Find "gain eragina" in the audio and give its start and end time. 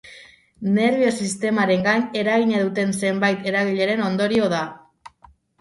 1.87-2.63